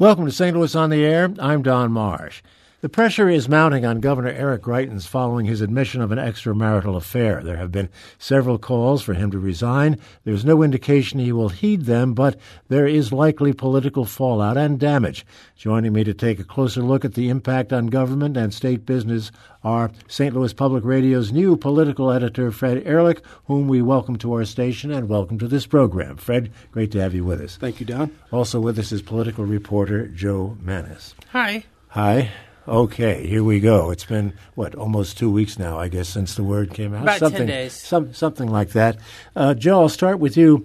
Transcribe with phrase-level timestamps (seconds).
[0.00, 0.56] Welcome to St.
[0.56, 1.30] Louis on the Air.
[1.38, 2.40] I'm Don Marsh.
[2.82, 7.42] The pressure is mounting on Governor Eric Greitens following his admission of an extramarital affair.
[7.42, 9.98] There have been several calls for him to resign.
[10.24, 15.26] There's no indication he will heed them, but there is likely political fallout and damage.
[15.56, 19.30] Joining me to take a closer look at the impact on government and state business
[19.62, 20.34] are St.
[20.34, 25.06] Louis Public Radio's new political editor, Fred Ehrlich, whom we welcome to our station and
[25.06, 26.16] welcome to this program.
[26.16, 27.58] Fred, great to have you with us.
[27.58, 28.10] Thank you, Don.
[28.32, 31.14] Also with us is political reporter Jo Mannies.
[31.32, 31.64] Hi.
[31.88, 32.30] Hi.
[32.68, 33.90] Okay, here we go.
[33.90, 37.02] It's been what almost two weeks now, I guess, since the word came out.
[37.02, 37.72] About something, ten days.
[37.72, 38.98] Some, something like that.
[39.34, 40.64] Uh, Jo, I'll start with you.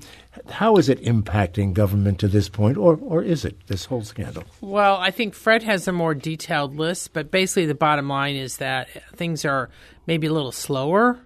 [0.49, 4.43] How is it impacting government to this point, or or is it this whole scandal?
[4.59, 8.57] Well, I think Fred has a more detailed list, but basically the bottom line is
[8.57, 9.69] that things are
[10.05, 11.17] maybe a little slower,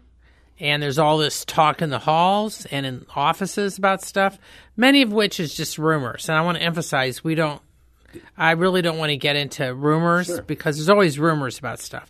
[0.59, 4.37] and there's all this talk in the halls and in offices about stuff,
[4.77, 6.29] many of which is just rumors.
[6.29, 7.61] And I want to emphasize we don't
[8.37, 10.41] I really don't want to get into rumors Sure.
[10.41, 12.09] because there's always rumors about stuff.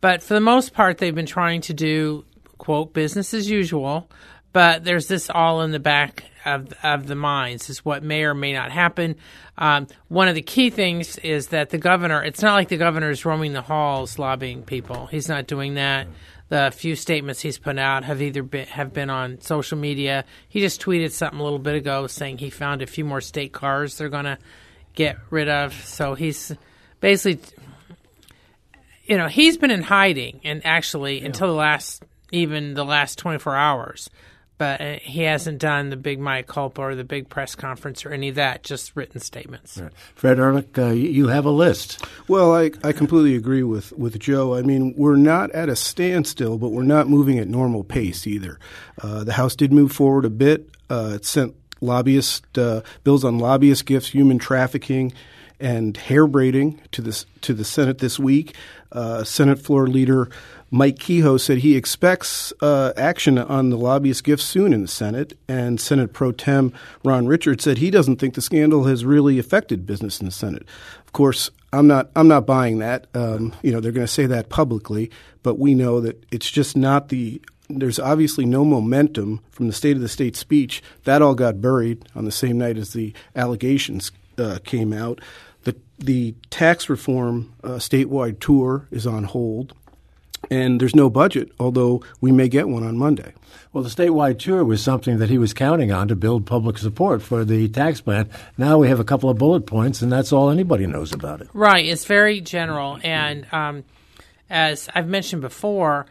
[0.00, 2.24] But for the most part, they've been trying to do,
[2.58, 4.10] quote, business as usual.
[4.52, 8.32] But there's this all in the back of, of the minds is what may or
[8.32, 9.16] may not happen.
[9.58, 13.10] Um, one of the key things is that the governor, it's not like the governor
[13.10, 15.06] is roaming the halls lobbying people.
[15.06, 16.06] He's not doing that.
[16.48, 20.24] The few statements he's put out have either been, have been on social media.
[20.48, 23.52] He just tweeted something a little bit ago saying he found a few more state
[23.52, 24.38] cars they're going to
[24.96, 25.72] get rid of.
[25.84, 26.52] So he's
[27.00, 27.40] basically,
[29.04, 32.02] you know, he's been in hiding, and actually until the last,
[32.32, 34.10] even the last 24 hours.
[34.58, 38.10] But uh, he hasn't done the big mea culpa or the big press conference or
[38.10, 39.78] any of that, just written statements.
[40.14, 42.02] Fred Ehrlich, uh, you have a list.
[42.26, 44.54] Well, I, I completely agree with, with Jo.
[44.54, 48.58] I mean, we're not at a standstill, but we're not moving at normal pace either.
[49.02, 50.70] Uh, the House did move forward a bit.
[50.88, 51.54] Uh, it sent
[51.86, 55.12] lobbyist uh, bills on lobbyist gifts, human trafficking,
[55.58, 58.54] and hair braiding to the to the Senate this week.
[58.92, 60.28] Uh, Senate Floor Leader
[60.70, 65.38] Mike Kehoe said he expects uh, action on the lobbyist gifts soon in the Senate,
[65.48, 66.72] and Senate Pro Tem
[67.04, 70.64] Ron Richards said he doesn't think the scandal has really affected business in the Senate.
[71.06, 73.06] Of course, I'm not I'm not buying that.
[73.14, 75.10] Um, you know, they're going to say that publicly,
[75.42, 79.96] but we know that it's just not the there's obviously no momentum from the State
[79.96, 80.82] of the State speech.
[81.04, 85.20] That all got buried on the same night as the allegations uh, came out.
[85.64, 89.74] The the tax reform uh, statewide tour is on hold,
[90.50, 91.50] and there's no budget.
[91.58, 93.32] Although we may get one on Monday.
[93.72, 97.20] Well, the statewide tour was something that he was counting on to build public support
[97.20, 98.30] for the tax plan.
[98.56, 101.48] Now we have a couple of bullet points, and that's all anybody knows about it.
[101.52, 101.84] Right.
[101.84, 102.98] It's very general.
[103.02, 103.84] And um,
[104.48, 106.06] as I've mentioned before,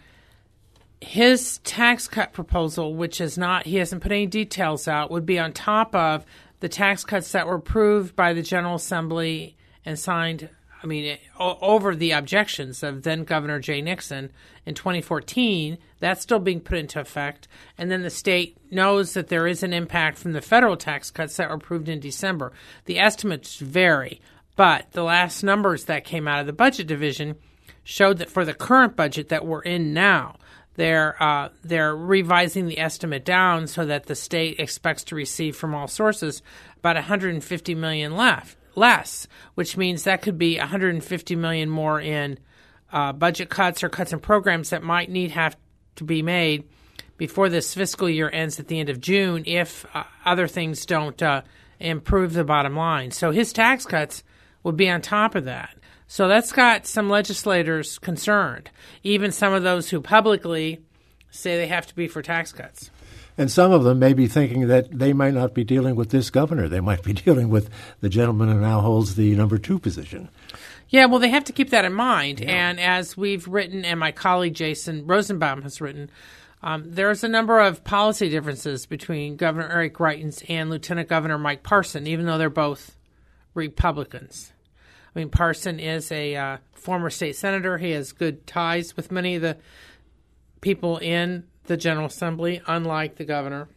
[1.02, 5.40] his tax cut proposal, which is not, he hasn't put any details out, would be
[5.40, 6.26] on top of
[6.60, 10.50] the tax cuts that were approved by the General Assembly and signed,
[10.82, 14.32] I mean, over the objections of then Governor Jay Nixon
[14.66, 15.78] in 2014.
[16.00, 17.48] That's still being put into effect.
[17.78, 21.38] And then the state knows that there is an impact from the federal tax cuts
[21.38, 22.52] that were approved in December.
[22.86, 24.22] The estimates vary,
[24.56, 27.36] but the last numbers that came out of the budget division
[27.84, 30.36] showed that for the current budget that we're in now,
[30.76, 35.74] they're uh, they're revising the estimate down so that the state expects to receive from
[35.74, 36.42] all sources
[36.78, 42.38] about 150 million left less, which means that could be 150 million more in
[42.92, 45.58] uh, budget cuts or cuts in programs that might need have
[45.96, 46.64] to be made
[47.18, 51.22] before this fiscal year ends at the end of June if uh, other things don't
[51.24, 51.42] uh,
[51.80, 53.12] improve the bottom line.
[53.12, 54.24] So his tax cuts
[54.64, 55.76] would be on top of that.
[56.08, 58.70] So that's got some legislators concerned,
[59.04, 60.80] even some of those who publicly
[61.32, 62.92] say they have to be for tax cuts.
[63.38, 66.30] And some of them may be thinking that they might not be dealing with this
[66.30, 66.70] governor.
[66.70, 67.70] They might be dealing with
[68.02, 70.30] the gentleman who now holds the number two position.
[70.90, 72.42] Yeah, well, they have to keep that in mind.
[72.42, 76.10] And as we've written, and my colleague Jason Rosenbaum has written,
[76.62, 81.64] um, there's a number of policy differences between Governor Eric Greitens and Lieutenant Governor Mike
[81.64, 82.96] Parson, even though they're both
[83.54, 84.54] Republicans.
[85.16, 87.78] I mean, Parson is a uh, former state senator.
[87.78, 89.58] He has good ties with many of the
[90.62, 93.70] people in the General Assembly, unlike the governor.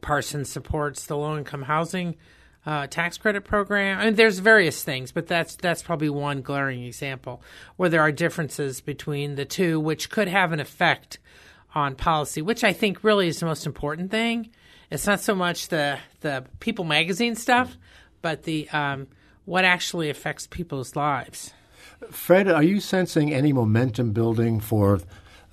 [0.00, 2.16] Parson supports the low income housing
[2.64, 3.98] uh, tax credit program.
[3.98, 7.42] I mean, there's various things, but that's that's probably one glaring example
[7.76, 11.18] where there are differences between the two, which could have an effect
[11.74, 12.42] on policy.
[12.42, 14.50] Which I think really is the most important thing.
[14.90, 17.76] It's not so much the the People magazine stuff,
[18.22, 19.06] but the um,
[19.48, 21.54] what actually affects people's lives.
[22.10, 25.00] Fred, are you sensing any momentum building for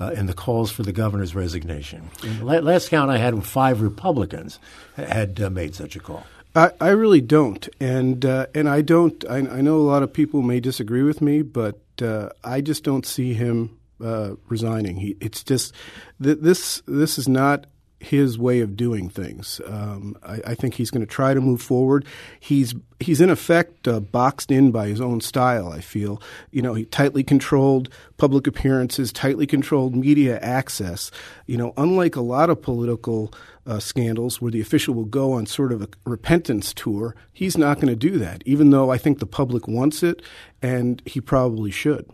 [0.02, 2.10] uh, in the calls for the governor's resignation?
[2.42, 4.60] La- last count I had, five Republicans
[4.98, 6.28] had uh, made such a call.
[6.54, 9.24] I, I really don't, and uh, and I don't.
[9.30, 12.84] I, I, know a lot of people may disagree with me, but uh, I just
[12.84, 14.98] don't see him uh, resigning.
[14.98, 15.74] He, it's just
[16.22, 16.82] th- this.
[16.86, 17.66] This is not
[18.00, 19.62] his way of doing things.
[19.66, 22.06] Um, I, I, think he's going to try to move forward.
[22.40, 25.70] He's he's in effect uh, boxed in by his own style.
[25.70, 26.22] I feel
[26.52, 31.10] you know he tightly controlled public appearances, tightly controlled media access.
[31.46, 33.34] You know, unlike a lot of political
[33.66, 37.76] uh, scandals where the official will go on sort of a repentance tour, he's not
[37.80, 38.44] going to do that.
[38.46, 40.22] Even though I think the public wants it,
[40.62, 42.10] and he probably should.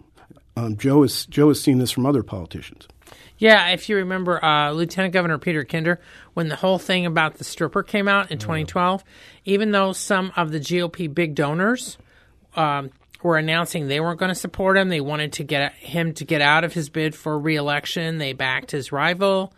[0.55, 2.87] Um, Jo has Jo has seen this from other politicians.
[3.41, 5.99] Yeah, if you remember, uh, Lieutenant Governor Peter Kinder,
[6.35, 9.03] when the whole thing about the stripper came out in 2012,
[9.45, 11.97] even though some of the GOP big donors
[12.55, 12.91] um,
[13.23, 16.41] were announcing they weren't going to support him, they wanted to get him to get
[16.41, 18.19] out of his bid for reelection.
[18.19, 19.51] They backed his rival.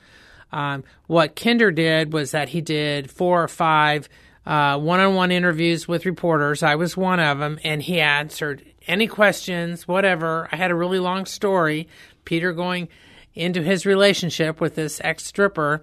[0.53, 4.07] Um, what Kinder did was that he did four or five
[4.45, 6.63] uh, one-on-one interviews with reporters.
[6.63, 10.47] I was one of them, and he answered any questions, whatever.
[10.53, 11.89] I had a really long story.
[12.23, 12.87] Peter going
[13.35, 15.81] into his relationship with this ex stripper,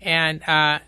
[0.00, 0.78] and uh,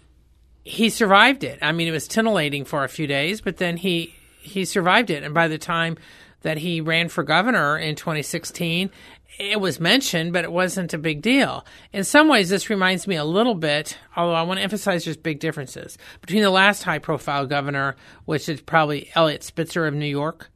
[0.65, 1.59] he survived it.
[1.63, 5.23] I mean, it was titillating for a few days, but then he he survived it.
[5.23, 5.97] And by the time
[6.43, 8.91] that he ran for governor in 2016,
[9.39, 11.65] it was mentioned, but it wasn't a big deal.
[11.93, 15.17] In some ways, this reminds me a little bit, although I want to emphasize there's
[15.17, 20.07] big differences between the last high profile governor, which is probably Eliot Spitzer of New
[20.07, 20.51] York,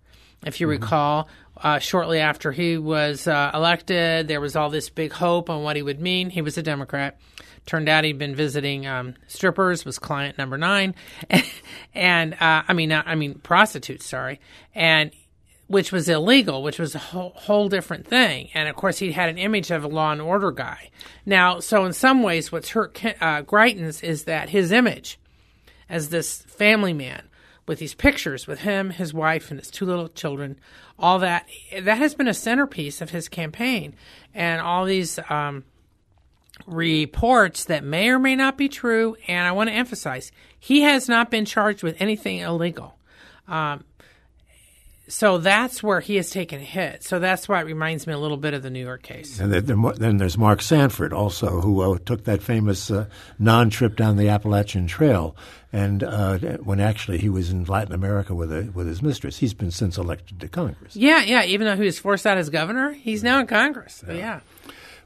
[0.44, 0.82] if you mm-hmm.
[0.82, 5.62] recall, uh, shortly after he was uh, elected, there was all this big hope on
[5.62, 6.30] what he would mean.
[6.30, 7.18] He was a Democrat.
[7.64, 10.96] Turned out he'd been visiting um, strippers, was client number nine,
[11.94, 14.04] and uh, I mean, I mean prostitutes.
[14.04, 14.40] Sorry,
[14.74, 15.12] and
[15.68, 18.50] which was illegal, which was a whole, whole, different thing.
[18.52, 20.90] And of course, he had an image of a law and order guy.
[21.24, 25.20] Now, so in some ways, what's hurt uh, Greitens is that his image
[25.88, 27.22] as this family man
[27.66, 30.58] with these pictures with him, his wife, and his two little children,
[30.98, 31.46] all that,
[31.80, 33.94] that has been a centerpiece of his campaign.
[34.34, 35.64] And all these um,
[36.66, 41.08] reports that may or may not be true, and I want to emphasize, he has
[41.08, 42.98] not been charged with anything illegal.
[43.48, 43.84] Um,
[45.12, 47.02] so that's where he has taken a hit.
[47.02, 49.38] So that's why it reminds me a little bit of the New York case.
[49.38, 53.04] And then there's Mark Sanford also, who uh, took that famous uh,
[53.38, 55.36] non-trip down the Appalachian Trail,
[55.70, 59.36] and uh, when actually he was in Latin America with a, with his mistress.
[59.36, 60.96] He's been since elected to Congress.
[60.96, 61.44] Yeah, yeah.
[61.44, 64.02] Even though he was forced out as governor, he's now in Congress.
[64.06, 64.40] So, yeah.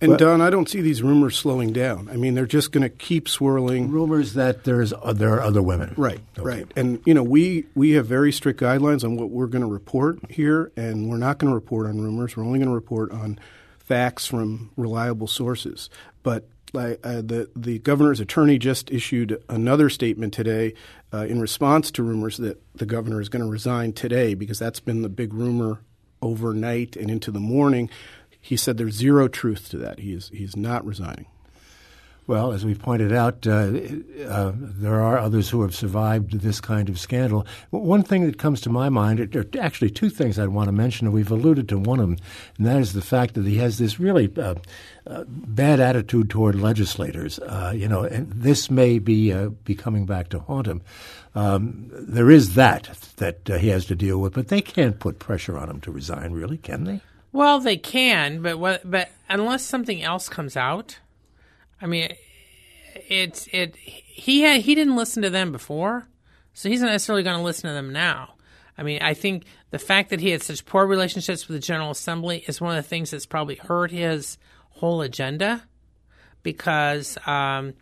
[0.00, 2.08] And but, Don, I don't see these rumors slowing down.
[2.10, 3.90] I mean, they're just going to keep swirling.
[3.90, 5.94] Rumors that there's uh, there are other women.
[5.96, 6.46] Right, okay.
[6.46, 6.72] right.
[6.76, 10.18] And you know, we we have very strict guidelines on what we're going to report
[10.30, 12.36] here, and we're not going to report on rumors.
[12.36, 13.38] We're only going to report on
[13.78, 15.88] facts from reliable sources.
[16.22, 20.74] But uh, the the governor's attorney just issued another statement today
[21.12, 24.80] uh, in response to rumors that the governor is going to resign today because that's
[24.80, 25.80] been the big rumor
[26.20, 27.88] overnight and into the morning.
[28.40, 30.00] He said there's zero truth to that.
[30.00, 31.26] He is he's not resigning.
[32.28, 33.70] Well, as we pointed out, uh,
[34.26, 37.46] uh, there are others who have survived this kind of scandal.
[37.70, 41.06] One thing that comes to my mind, there actually two things I'd want to mention,
[41.06, 42.18] and we've alluded to one of them,
[42.58, 44.56] and that is the fact that he has this really uh,
[45.06, 47.38] uh bad attitude toward legislators.
[47.38, 50.82] Uh, you know, and this may be uh, be coming back to haunt him.
[51.36, 55.56] Um, there is that that he has to deal with, but they can't put pressure
[55.56, 57.00] on him to resign, really, can they?
[57.36, 61.00] Well, they can, but what, but unless something else comes out,
[61.82, 62.14] I mean,
[62.94, 63.76] it's it.
[63.76, 66.08] He had he didn't listen to them before,
[66.54, 68.36] so he's not necessarily going to listen to them now.
[68.78, 71.90] I mean, I think the fact that he had such poor relationships with the General
[71.90, 74.38] Assembly is one of the things that's probably hurt his
[74.70, 75.62] whole agenda,
[76.42, 77.74] because um,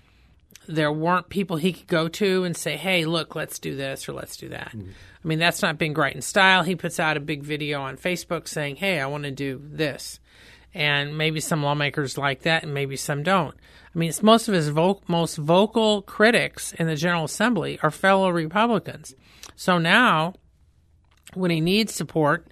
[0.66, 4.12] there weren't people he could go to and say, "Hey, look, let's do this or
[4.12, 4.90] let's do that." Mm-hmm.
[5.24, 6.62] I mean, that's not been in style.
[6.62, 10.20] He puts out a big video on Facebook saying, "Hey, I want to do this,"
[10.72, 13.54] and maybe some lawmakers like that, and maybe some don't.
[13.94, 18.28] I mean, most of his vo- most vocal critics in the General Assembly are fellow
[18.30, 19.14] Republicans.
[19.56, 20.34] So now,
[21.34, 22.48] when he needs support,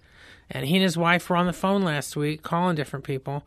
[0.51, 3.45] and he and his wife were on the phone last week calling different people,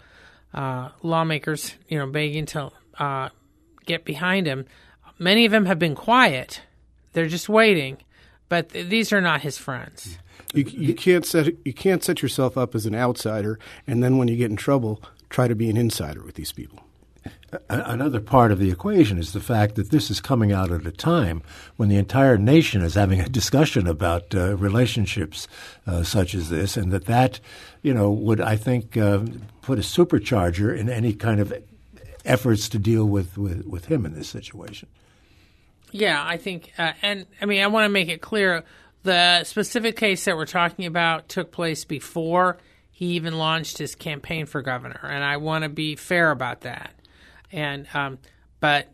[0.53, 3.29] uh, lawmakers, you know, begging to uh,
[3.85, 4.65] get behind him.
[5.17, 6.61] Many of them have been quiet;
[7.13, 7.97] they're just waiting
[8.49, 10.17] but th- these are not his friends.
[10.53, 14.27] You, you can't set you can't set yourself up as an outsider, and then when
[14.27, 16.79] you get in trouble, try to be an insider with these people.
[17.69, 20.91] Another part of the equation is the fact that this is coming out at a
[20.91, 21.41] time
[21.77, 25.47] when the entire nation is having a discussion about uh, relationships
[25.87, 27.39] uh, such as this, and that that,
[27.81, 29.21] you know, would I think uh,
[29.61, 31.53] put a supercharger in any kind of
[32.25, 34.89] efforts to deal with, with, with him in this situation.
[35.91, 38.63] Yeah, I think, uh, and I mean, I want to make it clear
[39.03, 42.57] the specific case that we're talking about took place before
[42.91, 46.93] he even launched his campaign for governor, and I want to be fair about that.
[47.51, 48.17] And um,
[48.59, 48.87] but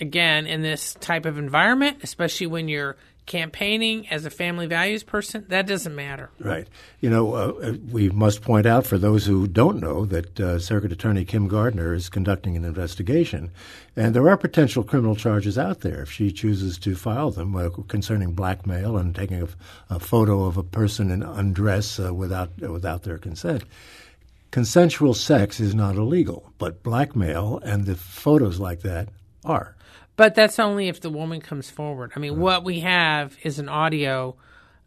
[0.00, 2.96] again, in this type of environment, especially when you're
[3.26, 6.30] campaigning as a family values person, that doesn't matter.
[6.38, 6.68] Right.
[7.00, 10.92] You know, uh, we must point out for those who don't know that uh, Circuit
[10.92, 13.50] Attorney Kim Gardner is conducting an investigation,
[13.96, 17.68] and there are potential criminal charges out there if she chooses to file them uh,
[17.88, 19.48] concerning blackmail and taking a,
[19.90, 23.64] a, photo of a person in undress uh, without without their consent.
[24.50, 29.08] Consensual sex is not illegal, but blackmail and the photos like that
[29.44, 29.75] are.
[30.16, 32.12] But that's only if the woman comes forward.
[32.16, 32.40] I mean, right.
[32.40, 34.36] what we have is an audio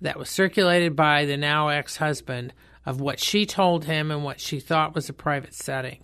[0.01, 2.53] that was circulated by the now ex husband
[2.85, 6.03] of what she told him and what she thought was a private setting.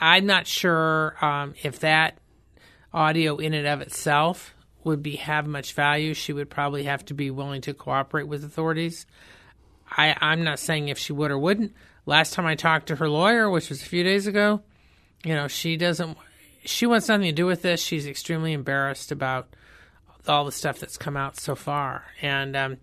[0.00, 2.18] I'm not sure um, if that
[2.92, 4.54] audio in and of itself
[4.84, 6.14] would be have much value.
[6.14, 9.06] She would probably have to be willing to cooperate with authorities.
[9.90, 11.72] I, I'm not saying if she would or wouldn't.
[12.06, 14.62] Last time I talked to her lawyer, which was a few days ago,
[15.24, 16.18] you know, she doesn't
[16.64, 17.82] she wants nothing to do with this.
[17.82, 19.54] She's extremely embarrassed about
[20.26, 22.04] all the stuff that's come out so far.
[22.22, 22.76] And um,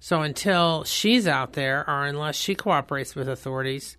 [0.00, 3.96] so until she's out there, or unless she cooperates with authorities,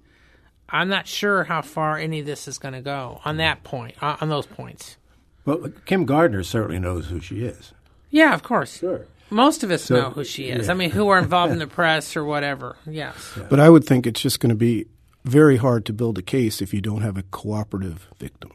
[0.69, 4.01] I'm not sure how far any of this is going to go on that point,
[4.01, 4.98] on those points.
[5.45, 7.74] Well, Kim Gardner certainly knows who she is.
[8.09, 8.77] Yeah, of course.
[8.77, 9.05] Sure.
[9.29, 10.67] Most of us so, know who she is.
[10.67, 10.74] Yeah.
[10.74, 12.75] I mean, who are involved in the press or whatever.
[12.88, 13.33] Yes.
[13.38, 13.48] Yeah.
[13.50, 14.88] But I would think it's just going to be
[15.25, 18.51] very hard to build a case if you don't have a cooperative victim.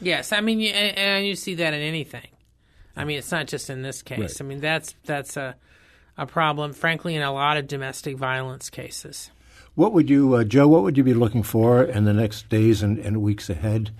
[0.00, 2.28] Yes, I mean, you, and you see that in anything.
[2.96, 4.18] I mean, it's not just in this case.
[4.18, 4.40] Right.
[4.40, 5.56] I mean, that's that's a
[6.16, 9.30] a problem, frankly, in a lot of domestic violence cases.
[9.74, 10.66] What would you, uh, Jo?
[10.66, 13.90] What would you be looking for in the next days and, and weeks ahead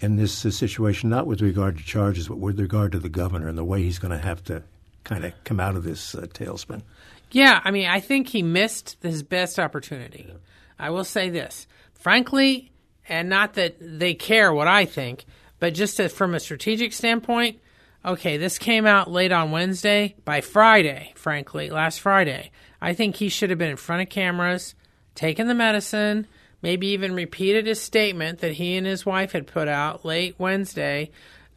[0.00, 1.10] in this uh, situation?
[1.10, 4.00] Not with regard to charges, but with regard to the governor and the way he's
[4.00, 4.64] going to have to
[5.04, 6.82] kind of come out of this uh, tailspin.
[7.30, 10.32] Yeah, I mean, I think he missed his best opportunity.
[10.78, 12.72] I will say this, frankly
[13.08, 15.24] and not that they care what I think,
[15.58, 17.60] but just to, from a strategic standpoint,
[18.04, 20.14] okay, this came out late on Wednesday.
[20.24, 24.74] By Friday, frankly, last Friday, I think he should have been in front of cameras,
[25.14, 26.26] taken the medicine,
[26.62, 31.10] maybe even repeated his statement that he and his wife had put out late Wednesday,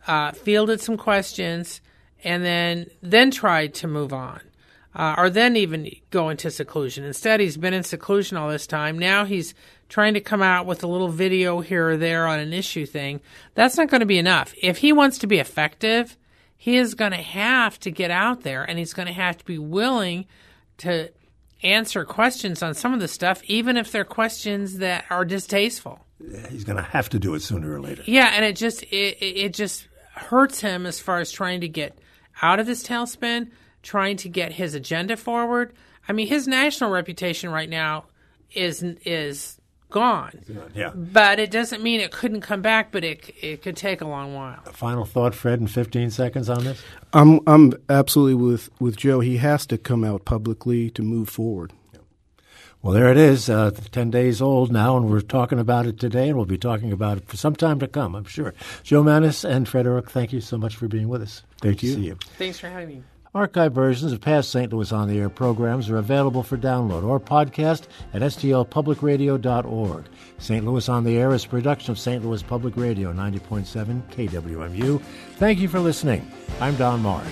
[0.06, 1.82] uh, fielded some questions,
[2.24, 4.42] and then then tried to move on.
[4.96, 7.04] Uh, or then even go into seclusion.
[7.04, 8.98] Instead, he's been in seclusion all this time.
[8.98, 9.54] Now he's
[9.90, 13.22] trying to come out with a little video here or there on an issue thing,
[13.54, 14.54] that's not going to be enough.
[14.62, 16.18] If he wants to be effective,
[16.58, 19.46] he is going to have to get out there and he's going to have to
[19.46, 20.26] be willing
[20.80, 21.12] to
[21.64, 26.00] answer questions on some of the stuff, even if they're questions that are distasteful.
[26.20, 28.04] Yeah, he's going to have to do it sooner or later.
[28.06, 31.98] Yeah, and it just it, it just hurts him as far as trying to get
[32.42, 33.52] out of this tailspin,
[33.84, 35.74] trying to get his agenda forward.
[36.10, 38.06] I mean, his national reputation right now
[38.52, 40.32] is is gone.
[40.74, 40.92] Yeah.
[40.94, 44.34] But it doesn't mean it couldn't come back, but it it could take a long
[44.34, 44.60] while.
[44.66, 46.82] A final thought, Fred, in 15 seconds on this?
[47.14, 49.20] I'm I'm absolutely with with Jo.
[49.20, 51.74] He has to come out publicly to move forward.
[52.84, 56.28] Well, there it is, uh, 10 days old now, and we're talking about it today,
[56.28, 58.54] and we'll be talking about it for some time to come, I'm sure.
[58.84, 61.42] Jo Mannies and Fred Ehrlich, thank you so much for being with us.
[61.60, 61.94] Thank you.
[61.94, 62.18] see you.
[62.38, 63.04] Thanks for having me.
[63.38, 64.74] Archive versions of past St.
[64.74, 67.84] Louis on the Air programs are available for download or podcast
[68.16, 70.06] at stlpublicradio.org.
[70.40, 70.66] St.
[70.66, 72.26] Louis on the Air is a production of St.
[72.26, 75.00] Louis Public Radio 90.7 KWMU.
[75.36, 76.32] Thank you for listening.
[76.60, 77.32] I'm Don Marsh.